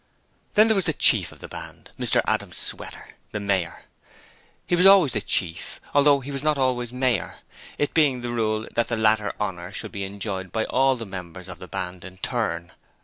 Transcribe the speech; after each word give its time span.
Then 0.55 0.65
there 0.67 0.73
was 0.75 0.87
the 0.87 0.93
Chief 0.93 1.31
of 1.31 1.41
the 1.41 1.47
Band 1.47 1.91
Mr 1.99 2.23
Adam 2.25 2.51
Sweater, 2.51 3.17
the 3.31 3.39
Mayor. 3.39 3.83
He 4.65 4.75
was 4.75 4.87
always 4.87 5.13
the 5.13 5.21
Chief, 5.21 5.79
although 5.93 6.21
he 6.21 6.31
was 6.31 6.41
not 6.41 6.57
always 6.57 6.91
Mayor, 6.91 7.35
it 7.77 7.93
being 7.93 8.21
the 8.21 8.29
rule 8.31 8.67
that 8.73 8.87
the 8.87 8.97
latter 8.97 9.31
'honour' 9.39 9.71
should 9.71 9.91
be 9.91 10.03
enjoyed 10.03 10.51
by 10.51 10.65
all 10.65 10.95
the 10.95 11.05
members 11.05 11.47
of 11.47 11.59
the 11.59 11.67
Band 11.67 12.03
in 12.03 12.17
turn. 12.17 12.71